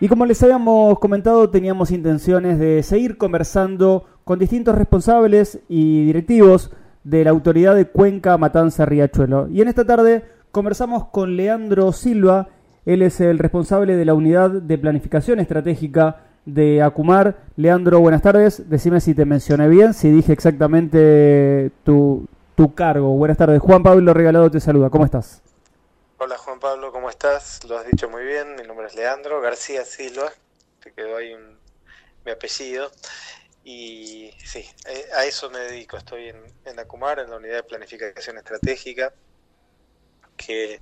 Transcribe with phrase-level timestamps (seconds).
[0.00, 6.72] Y como les habíamos comentado, teníamos intenciones de seguir conversando con distintos responsables y directivos
[7.04, 9.48] de la autoridad de Cuenca Matanza Riachuelo.
[9.48, 12.48] Y en esta tarde conversamos con Leandro Silva,
[12.86, 17.36] él es el responsable de la unidad de planificación estratégica de Acumar.
[17.56, 18.68] Leandro, buenas tardes.
[18.68, 22.26] Decime si te mencioné bien, si dije exactamente tu,
[22.56, 23.16] tu cargo.
[23.16, 23.60] Buenas tardes.
[23.60, 24.90] Juan Pablo Regalado te saluda.
[24.90, 25.43] ¿Cómo estás?
[26.18, 27.64] Hola Juan Pablo, ¿cómo estás?
[27.64, 28.54] Lo has dicho muy bien.
[28.54, 30.32] Mi nombre es Leandro García Silva.
[30.80, 31.34] Te quedó ahí
[32.24, 32.90] mi apellido.
[33.64, 35.96] Y sí, eh, a eso me dedico.
[35.96, 39.12] Estoy en, en Acumar, en la unidad de planificación estratégica
[40.36, 40.80] que,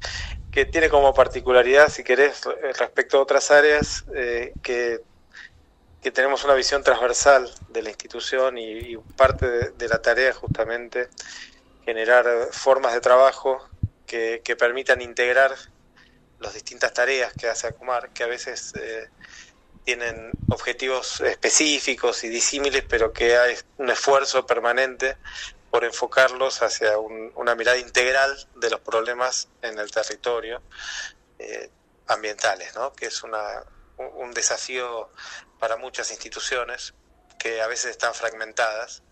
[0.71, 2.43] tiene como particularidad, si querés,
[2.79, 5.01] respecto a otras áreas, eh, que,
[6.03, 11.09] que, tenemos una visión transversal de la institución y, parte de, la tarea justamente
[11.85, 13.67] generar formas de trabajo
[14.07, 15.55] que, permitan integrar
[16.39, 19.09] las distintas tareas que hace Acumar, que a veces eh,
[19.85, 25.17] tienen objetivos específicos y disímiles, pero que hay un esfuerzo permanente
[25.71, 30.63] por enfocarlos hacia una mirada integral de los problemas en el territorio
[31.39, 31.71] eh,
[32.09, 32.93] ambientales, ¿no?
[32.93, 33.65] que es una,
[33.97, 35.11] un desafío
[35.59, 36.93] para muchas instituciones
[37.43, 39.03] que a veces están fragmentadas.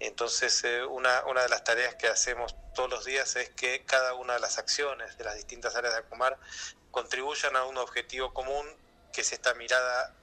[0.00, 4.14] Entonces, eh, una, una de las tareas que hacemos todos los días es que cada
[4.14, 6.36] una de las acciones de las distintas áreas de Acumar
[6.90, 8.66] contribuyan a un objetivo común,
[9.12, 10.16] que es esta mirada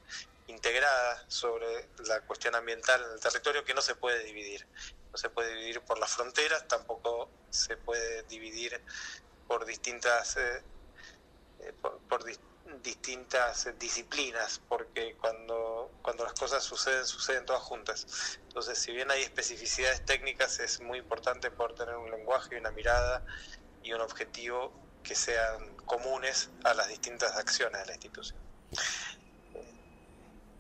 [0.48, 4.68] integrada sobre la cuestión ambiental en el territorio que no se puede dividir
[5.12, 8.82] no se puede dividir por las fronteras, tampoco se puede dividir
[9.48, 10.62] por distintas eh,
[11.62, 11.74] eh,
[12.84, 18.40] distintas disciplinas, porque cuando, cuando las cosas suceden, suceden todas juntas.
[18.48, 23.24] Entonces, si bien hay especificidades técnicas, es muy importante poder tener un lenguaje una mirada
[23.84, 24.72] y un objetivo
[25.04, 28.38] que sean comunes a las distintas acciones de la institución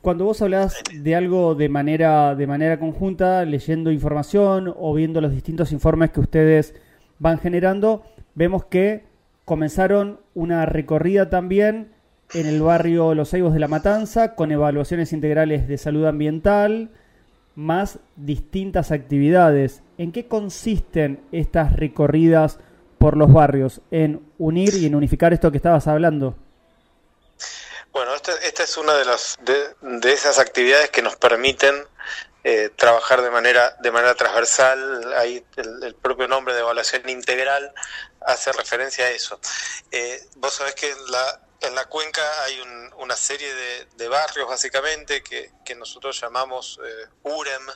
[0.07, 5.33] cuando vos hablás de algo de manera, de manera conjunta, leyendo información o viendo los
[5.33, 6.75] distintos informes que ustedes
[7.19, 8.03] van generando,
[8.33, 9.03] vemos que
[9.43, 11.91] comenzaron una recorrida también
[12.33, 16.89] en el barrio Los Ceibos de la Matanza con evaluaciones integrales de salud ambiental,
[17.55, 19.81] más distintas actividades.
[19.97, 22.59] ¿En qué consisten estas recorridas
[22.97, 23.81] por los barrios?
[23.91, 26.35] ¿En unir y en unificar esto que estabas hablando?
[27.91, 31.73] Bueno, esta, esta es una de, las, de, esas actividades que nos permiten
[32.43, 35.13] eh, trabajar de manera, de manera transversal.
[35.15, 37.73] Ahí el, propio nombre de evaluación integral
[38.21, 39.39] hace referencia a eso.
[39.91, 42.59] Eh, vos sabés que la, en la cuenca hay
[42.97, 43.53] una serie
[43.95, 47.67] de, barrios, básicamente, que, que nosotros llamamos eh, UREM,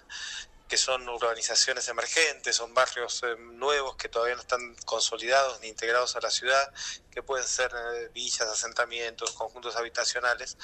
[0.72, 6.16] que son urbanizaciones emergentes, son barrios eh, nuevos que todavía no están consolidados ni integrados
[6.16, 6.74] a la ciudad,
[7.12, 10.58] que pueden ser eh, villas, asentamientos, conjuntos habitacionales.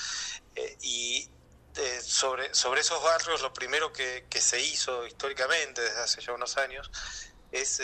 [0.56, 1.30] Eh, y
[2.02, 6.90] sobre, sobre esos barrios lo primero que, se hizo históricamente desde hace ya unos años
[7.62, 7.80] es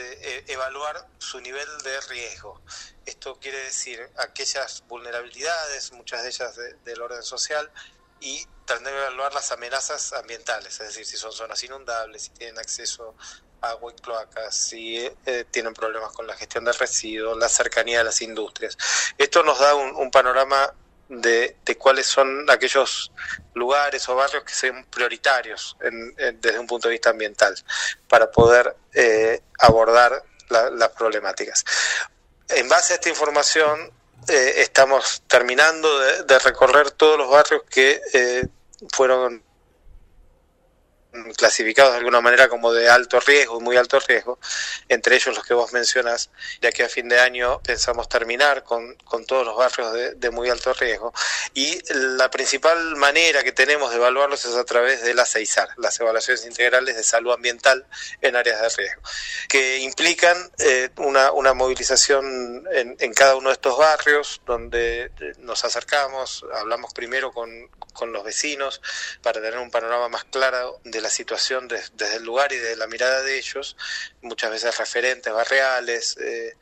[0.47, 2.61] evaluar su nivel de riesgo.
[3.05, 7.71] Esto quiere decir aquellas vulnerabilidades, muchas de ellas del orden social,
[8.23, 13.15] y también evaluar las amenazas ambientales, es decir, si son zonas inundables, si tienen acceso
[13.61, 17.99] a agua y cloacas, si eh, tienen problemas con la gestión de residuos, la cercanía
[17.99, 18.77] de las industrias.
[19.17, 20.73] Esto nos da un, panorama
[21.09, 23.11] de, cuáles son aquellos
[23.53, 25.77] lugares o barrios que son prioritarios
[26.39, 27.55] desde un punto de vista ambiental
[28.07, 31.63] para poder eh, abordar las problemáticas.
[32.49, 33.91] En base a esta información,
[34.27, 38.47] eh, estamos terminando de, recorrer todos los barrios que eh,
[38.91, 39.43] fueron
[41.37, 44.39] clasificados de alguna manera como de alto riesgo, muy alto riesgo,
[44.89, 46.29] entre ellos los que vos mencionas,
[46.61, 50.49] ya que a fin de año pensamos terminar con, con todos los barrios de, muy
[50.49, 51.13] alto riesgo.
[51.53, 55.99] Y la principal manera que tenemos de evaluarlos es a través de la CEISAR, las
[55.99, 57.85] evaluaciones integrales de salud ambiental
[58.21, 59.01] en áreas de riesgo,
[59.47, 65.63] que implican eh, una, una, movilización en, en cada uno de estos barrios, donde nos
[65.65, 68.81] acercamos, hablamos primero con, con los vecinos
[69.21, 72.87] para tener un panorama más claro de la situación desde el lugar y de la
[72.87, 73.77] mirada de ellos,
[74.21, 76.55] muchas veces referentes barriales, eh,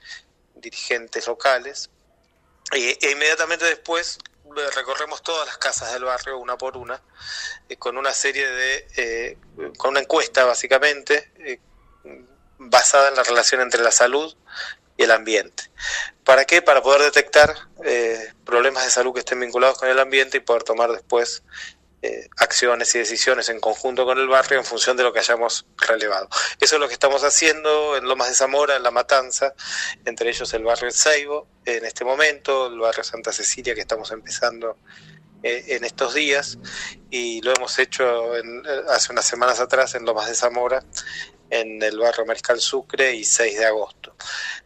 [0.55, 1.89] dirigentes locales,
[2.73, 7.01] y, e inmediatamente después eh, recorremos todas las casas del barrio una por una,
[7.69, 9.37] eh, con una serie de,
[9.77, 11.31] con una encuesta básicamente,
[12.57, 14.35] basada en la relación entre la salud
[14.97, 15.71] y el ambiente.
[16.23, 16.61] ¿Para qué?
[16.61, 17.55] Para poder detectar
[18.45, 21.43] problemas de salud que estén vinculados con el ambiente y poder tomar después
[22.03, 25.67] eh, acciones y decisiones en conjunto con el barrio en función de lo que hayamos
[25.77, 26.27] relevado.
[26.59, 29.53] Eso es lo que estamos haciendo en Lomas de Zamora, en La Matanza,
[30.05, 34.11] entre ellos el barrio El Seibo, en este momento, el barrio Santa Cecilia que estamos
[34.11, 34.77] empezando
[35.43, 36.57] eh, en estos días
[37.11, 38.33] y lo hemos hecho
[38.89, 40.83] hace unas semanas atrás en Lomas de Zamora,
[41.51, 44.15] en el barrio Mariscal Sucre y 6 de agosto.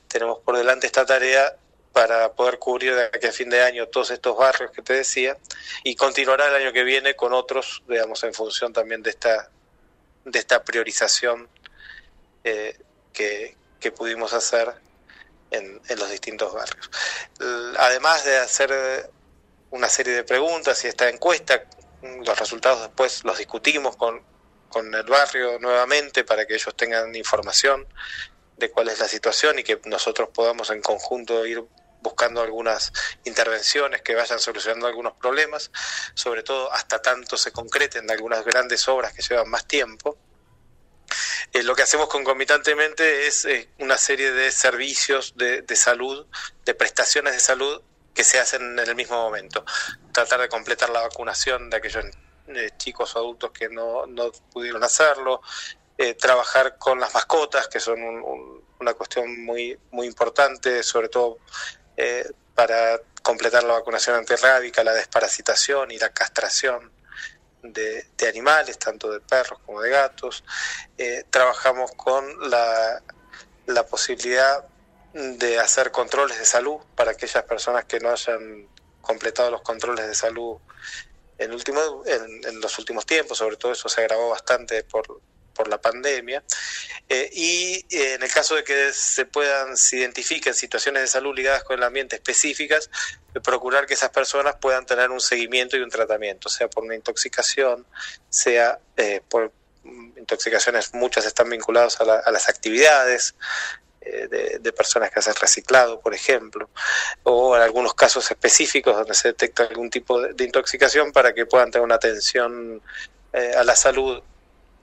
[0.07, 1.57] Tenemos por delante esta tarea
[1.95, 5.37] para poder cubrir de aquí a fin de año todos estos barrios que te decía
[5.81, 9.49] y continuará el año que viene con otros, digamos, en función también de esta,
[10.25, 11.47] de esta priorización
[12.43, 12.77] eh,
[13.13, 14.73] que, que, pudimos hacer
[15.51, 16.91] en, en, los distintos barrios.
[17.77, 19.09] Además de hacer
[19.69, 21.63] una serie de preguntas y esta encuesta,
[22.25, 24.21] los resultados después los discutimos con,
[24.67, 27.87] con el barrio nuevamente para que ellos tengan información
[28.57, 31.63] de cuál es la situación y que nosotros podamos en conjunto ir
[32.05, 32.93] buscando algunas
[33.25, 35.71] intervenciones que vayan solucionando algunos problemas,
[36.13, 40.17] sobre todo hasta tanto se concreten algunas grandes obras que llevan más tiempo.
[41.51, 46.25] Eh, lo que hacemos concomitantemente es eh, una serie de servicios de, salud,
[46.63, 47.81] de prestaciones de salud
[48.13, 49.65] que se hacen en el mismo momento.
[50.11, 52.05] Tratar de completar la vacunación de aquellos
[52.47, 55.41] eh, chicos o adultos que no, no pudieron hacerlo,
[56.19, 57.97] trabajar con las mascotas, que son
[58.79, 61.39] una cuestión muy, muy importante, sobre todo
[61.97, 66.91] eh, para completar la vacunación antirrábica, la desparasitación y la castración
[67.63, 70.43] de, animales, tanto de perros como de gatos.
[70.97, 73.01] Eh, trabajamos con la,
[73.65, 74.65] la posibilidad
[75.13, 78.67] de hacer controles de salud para aquellas personas que no hayan
[79.01, 80.57] completado los controles de salud
[81.37, 85.21] en, último, en los últimos tiempos, sobre todo eso se agravó bastante por,
[85.55, 86.43] por la pandemia.
[87.09, 91.35] Eh, y eh, en el caso de que se puedan, se identifiquen situaciones de salud
[91.35, 92.91] ligadas con el ambiente específicas,
[93.33, 96.93] eh, procurar que esas personas puedan tener un seguimiento y un tratamiento, sea por una
[96.93, 97.87] intoxicación,
[98.29, 98.79] sea
[99.29, 99.51] por
[99.83, 103.33] mm, intoxicaciones, muchas están vinculadas a, las actividades,
[104.05, 106.69] de, personas que hacen reciclado, por ejemplo,
[107.23, 111.71] o en algunos casos específicos donde se detecta algún tipo de, intoxicación para que puedan
[111.71, 112.83] tener una atención
[113.33, 114.21] a la salud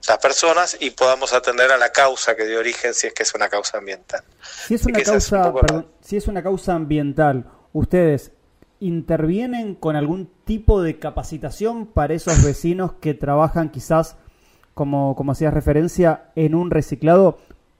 [0.07, 3.33] las personas y podamos atender a la causa que dio origen si es que es
[3.33, 4.23] una causa ambiental.
[4.41, 5.53] Si es una, causa,
[6.01, 8.31] si es una causa ambiental, ¿ustedes
[8.79, 14.17] intervienen con algún tipo de capacitación para esos vecinos que trabajan quizás,
[14.73, 17.37] como, como hacías referencia, en un reciclado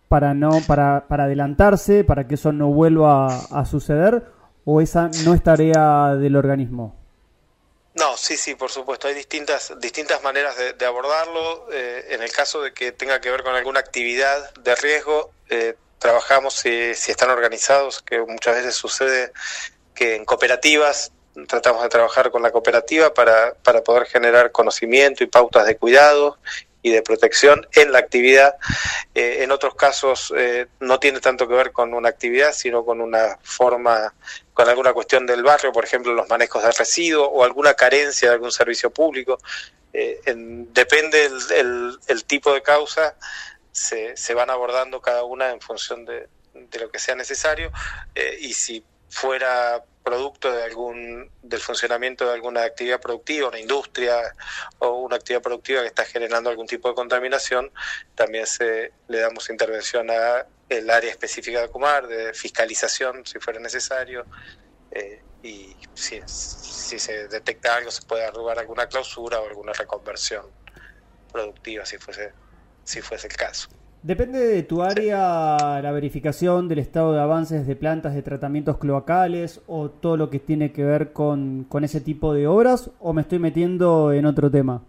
[0.07, 4.31] para, no, para, para adelantarse, para que eso no vuelva a suceder?
[4.65, 7.02] ¿O esa no es tarea del organismo?
[7.95, 9.07] No, sí, sí, por supuesto.
[9.07, 11.67] Hay distintas, distintas maneras de, abordarlo.
[11.71, 15.75] Eh, en el caso de que tenga que ver con alguna actividad de riesgo, eh,
[15.99, 19.31] trabajamos si, si están organizados, que muchas veces sucede
[19.93, 21.11] que en cooperativas
[21.47, 26.37] tratamos de trabajar con la cooperativa para, para poder generar conocimiento y pautas de cuidado
[26.83, 28.57] y de protección en la actividad.
[29.15, 33.01] Eh, en otros casos eh, no tiene tanto que ver con una actividad, sino con
[33.01, 34.13] una forma,
[34.53, 38.35] con alguna cuestión del barrio, por ejemplo, los manejos de residuos o alguna carencia de
[38.35, 39.39] algún servicio público.
[39.93, 43.15] Eh, depende el, el, tipo de causa,
[43.71, 47.71] se, se, van abordando cada una en función de, de lo que sea necesario
[48.39, 54.35] y si fuera producto de algún del funcionamiento de alguna actividad productiva, una industria
[54.79, 57.71] o una actividad productiva que está generando algún tipo de contaminación,
[58.15, 63.59] también se le damos intervención a el área específica de Acumar, de fiscalización si fuera
[63.59, 64.25] necesario,
[64.91, 70.45] eh, y si, si se detecta algo se puede arrugar alguna clausura o alguna reconversión
[71.31, 72.31] productiva si fuese,
[72.83, 73.69] si fuese el caso.
[74.03, 79.61] Depende de tu área la verificación del estado de avances de plantas de tratamientos cloacales
[79.65, 83.39] o todo lo que tiene que ver con, ese tipo de obras o me estoy
[83.39, 84.83] metiendo en otro tema.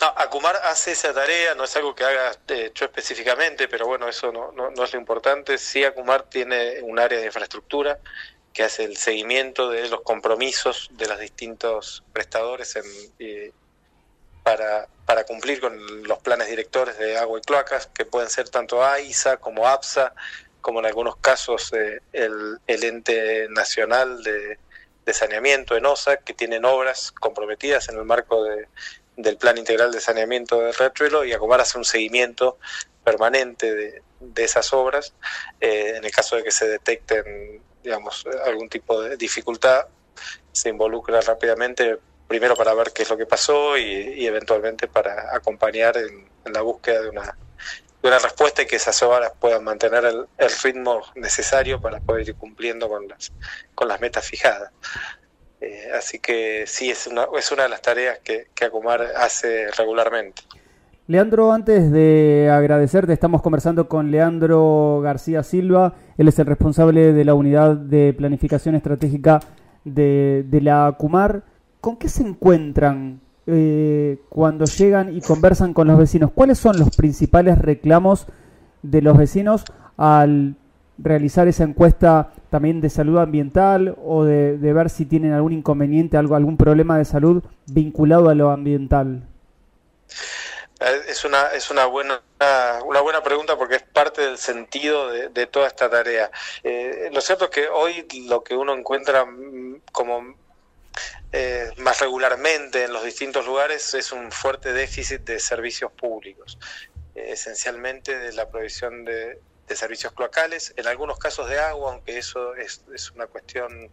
[0.00, 4.08] No, Acumar hace esa tarea, no es algo que haga eh, yo específicamente, pero bueno,
[4.08, 5.58] eso no, no, es lo importante.
[5.58, 7.98] Sí, Acumar tiene un área de infraestructura
[8.54, 12.84] que hace el seguimiento de los compromisos de los distintos prestadores en,
[13.18, 13.52] eh,
[14.48, 18.82] para, para cumplir con los planes directores de agua y cloacas, que pueden ser tanto
[18.82, 20.14] AISA como APSA,
[20.62, 24.58] como en algunos casos eh, el, ente nacional de,
[25.04, 28.68] de saneamiento, ENOSA, que tienen obras comprometidas en el marco de,
[29.18, 32.58] del Plan Integral de Saneamiento de Retruelo y Acomar hace un seguimiento
[33.04, 35.12] permanente de, de esas obras.
[35.60, 39.88] Eh, en el caso de que se detecten, digamos, algún tipo de dificultad,
[40.52, 45.96] se involucra rápidamente primero para ver qué es lo que pasó y, eventualmente para acompañar
[45.96, 47.36] en, la búsqueda de una,
[48.02, 50.26] de una respuesta y que esas obras puedan mantener el,
[50.62, 53.32] ritmo necesario para poder ir cumpliendo con las,
[53.74, 54.70] con las metas fijadas.
[55.60, 58.70] Eh, así que sí, es una, es una de las tareas que, que
[59.16, 60.42] hace regularmente.
[61.06, 65.94] Leandro, antes de agradecerte, estamos conversando con Leandro García Silva.
[66.18, 69.40] Él es el responsable de la unidad de planificación estratégica
[69.84, 71.42] de, de la Acumar.
[71.80, 76.30] ¿Con qué se encuentran eh, cuando llegan y conversan con los vecinos?
[76.34, 78.26] ¿Cuáles son los principales reclamos
[78.82, 79.64] de los vecinos
[79.96, 80.54] al
[80.98, 86.34] realizar esa encuesta también de salud ambiental o de, ver si tienen algún inconveniente, algo,
[86.34, 89.22] algún problema de salud vinculado a lo ambiental?
[90.80, 92.20] Eh, es una, es una buena
[92.86, 96.30] una buena pregunta porque es parte del sentido de, toda esta tarea.
[96.62, 100.36] Eh, lo cierto es que hoy lo que uno encuentra mm, como
[101.32, 106.58] eh, más regularmente en los distintos lugares es un fuerte déficit de servicios públicos,
[107.14, 112.54] esencialmente de la provisión de, de servicios cloacales, en algunos casos de agua, aunque eso
[112.54, 113.90] es, es, una cuestión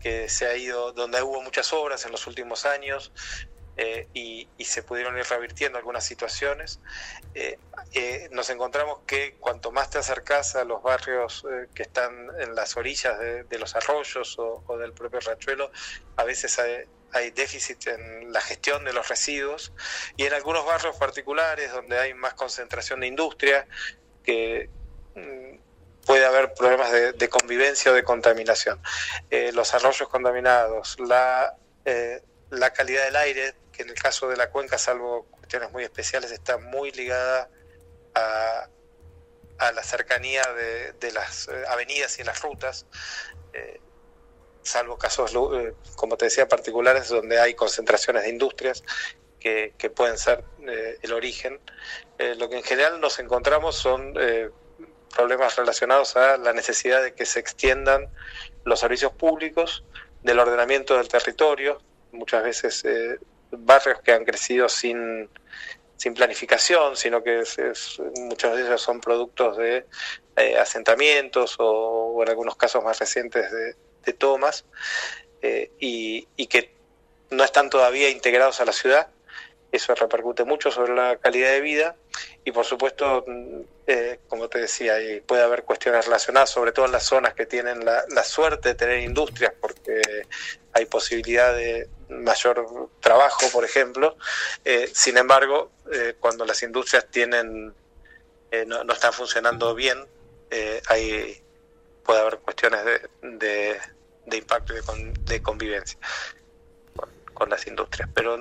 [0.00, 3.12] que se ha ido, donde hubo muchas obras en los últimos años
[3.76, 6.80] eh, y, se pudieron ir revirtiendo algunas situaciones.
[7.34, 7.58] Eh,
[7.92, 12.76] eh, nos encontramos que cuanto más te acercas a los barrios que están en las
[12.76, 15.70] orillas de, los arroyos o, del propio rachuelo,
[16.16, 19.72] a veces hay, hay déficit en la gestión de los residuos
[20.16, 23.66] y en algunos barrios particulares donde hay más concentración de industria,
[24.24, 24.70] que,
[25.14, 25.58] Mm,
[26.06, 28.80] puede haber problemas de, convivencia o de contaminación.
[29.52, 31.56] Los arroyos contaminados, la,
[32.52, 36.30] la calidad del aire, que en el caso de la cuenca, salvo cuestiones muy especiales,
[36.30, 37.48] está muy ligada
[38.14, 38.68] a,
[39.58, 40.42] a la cercanía
[41.00, 42.86] de, las eh, avenidas y las rutas,
[44.62, 45.32] salvo casos,
[45.96, 48.84] como te decía, particulares donde hay concentraciones de industrias
[49.40, 50.44] que, que pueden ser
[51.02, 51.58] el origen.
[52.18, 54.14] lo que en general nos encontramos son
[55.14, 58.08] problemas relacionados a la necesidad de que se extiendan
[58.64, 59.84] los servicios públicos,
[60.22, 61.80] del ordenamiento del territorio,
[62.12, 63.18] muchas veces eh,
[63.50, 65.28] barrios que han crecido sin,
[65.96, 67.42] sin planificación, sino que
[68.20, 69.86] muchos de ellos son productos de
[70.36, 74.64] eh, asentamientos o, en algunos casos más recientes de, tomas,
[75.40, 76.74] eh, y, y que
[77.30, 79.08] no están todavía integrados a la ciudad
[79.72, 81.96] eso repercute mucho sobre la calidad de vida
[82.44, 86.92] y por supuesto, mm, eh, como te decía, puede haber cuestiones relacionadas, sobre todo en
[86.92, 90.02] las zonas que tienen la, suerte de tener industrias, porque
[90.72, 94.16] hay posibilidad de mayor trabajo, por ejemplo.
[94.64, 97.74] Eh, sin embargo, eh, cuando las industrias tienen
[98.66, 100.06] no, no, están funcionando bien,
[100.88, 101.42] hay
[102.04, 102.84] puede haber cuestiones
[103.22, 103.80] de,
[104.26, 105.98] de, impacto y de, de convivencia
[106.94, 108.10] con, con, las industrias.
[108.12, 108.36] Pero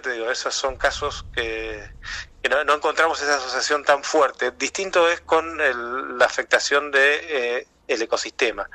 [0.00, 1.90] te digo, esos son casos que,
[2.48, 4.52] no, encontramos esa asociación tan fuerte.
[4.52, 5.58] Distinto es con
[6.18, 8.68] la afectación de eh, ecosistema.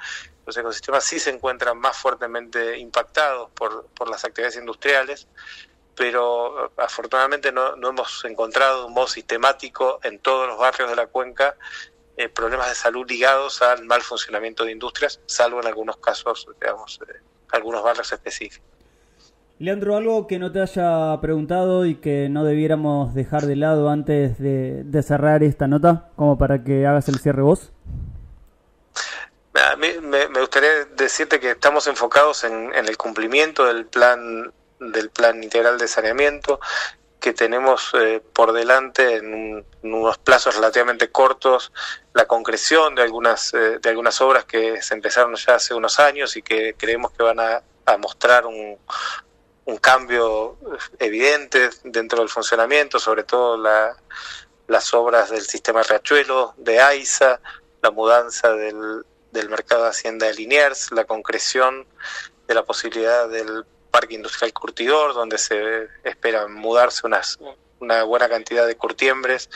[0.46, 5.28] Los ecosistemas sí se encuentran más fuertemente impactados por, por las actividades industriales,
[5.98, 11.58] pero afortunadamente no, hemos encontrado un modo sistemático en todos los barrios de la cuenca
[12.16, 17.00] eh, problemas de salud ligados al mal funcionamiento de industrias, salvo en algunos casos, digamos,
[17.08, 17.20] eh,
[17.52, 18.77] algunos barrios específicos.
[19.60, 24.38] Leandro, algo que no te haya preguntado y que no debiéramos dejar de lado antes
[24.38, 27.72] de, cerrar esta nota, como para que hagas el cierre vos.
[29.56, 35.44] A mí me, gustaría decirte que estamos enfocados en, el cumplimiento del plan del plan
[35.44, 36.60] integral de saneamiento
[37.20, 41.74] que tenemos eh, por delante en, unos plazos relativamente cortos
[42.14, 46.38] la concreción de algunas eh, de algunas obras que se empezaron ya hace unos años
[46.38, 47.64] y que creemos que van a
[47.98, 48.78] mostrar un,
[49.68, 50.58] un cambio
[50.98, 53.58] evidente dentro del funcionamiento, sobre todo
[54.68, 57.42] las obras del sistema Riachuelo, de AISA,
[57.82, 61.86] la mudanza del, del mercado de Hacienda de Liniers, la concreción
[62.48, 67.38] de la posibilidad del Parque Industrial Curtidor, donde se espera mudarse unas,
[67.82, 69.50] una buena cantidad de curtiembres.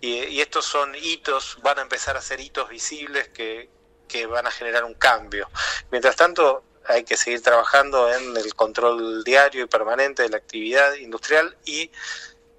[0.00, 3.68] Y, y, estos son hitos, van a empezar a ser hitos visibles que,
[4.06, 5.50] que van a generar un cambio.
[5.90, 10.94] Mientras tanto, hay que seguir trabajando en el control diario y permanente de la actividad
[10.94, 11.90] industrial y,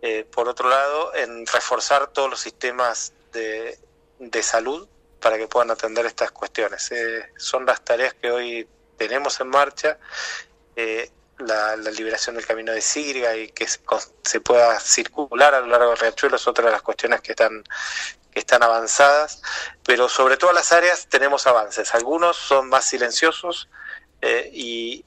[0.02, 3.78] eh, por otro lado, en reforzar todos los sistemas de,
[4.20, 4.88] de salud
[5.20, 6.92] para que puedan atender estas cuestiones.
[6.92, 8.68] Eh, son las tareas que hoy
[8.98, 9.98] tenemos en marcha.
[10.76, 15.90] Eh, la, liberación del camino de Siria y que se, pueda circular a lo largo
[15.90, 17.64] del riachuelo es otra de las cuestiones que están
[18.32, 19.42] que están avanzadas,
[19.84, 21.96] pero sobre todas las áreas tenemos avances.
[21.96, 23.68] Algunos son más silenciosos,
[24.22, 25.04] eh, y,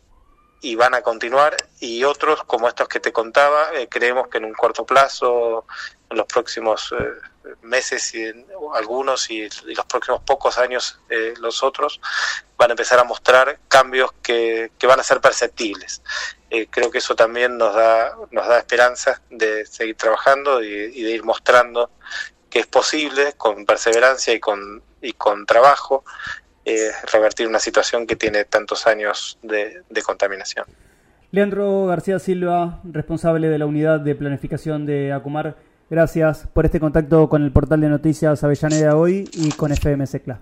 [0.76, 1.56] van a continuar.
[1.80, 5.66] Y otros como estos que te contaba eh, creemos que en un corto plazo
[6.08, 8.24] en los próximos eh, meses y
[8.74, 10.98] algunos y, los próximos pocos años
[11.38, 12.00] los otros
[12.56, 16.02] van a empezar a mostrar cambios que, que van a ser perceptibles.
[16.70, 21.10] Creo que eso también nos da nos da esperanza de seguir trabajando y, y de
[21.10, 21.90] ir mostrando
[22.48, 26.04] que es posible con perseverancia y con y con trabajo
[26.64, 30.66] eh, revertir una situación que tiene tantos años de, contaminación.
[31.30, 35.56] Leandro García Silva, responsable de la unidad de planificación de Acumar,
[35.88, 40.40] gracias por este contacto con el portal de noticias Avellaneda hoy y con FM Secla.